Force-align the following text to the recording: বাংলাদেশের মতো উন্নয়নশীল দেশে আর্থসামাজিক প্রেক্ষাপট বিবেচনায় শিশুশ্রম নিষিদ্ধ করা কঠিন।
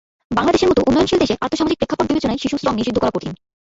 বাংলাদেশের 0.31 0.69
মতো 0.69 0.81
উন্নয়নশীল 0.87 1.19
দেশে 1.21 1.35
আর্থসামাজিক 1.43 1.77
প্রেক্ষাপট 1.79 2.05
বিবেচনায় 2.07 2.41
শিশুশ্রম 2.43 2.73
নিষিদ্ধ 2.75 2.97
করা 2.99 3.15
কঠিন। 3.15 3.33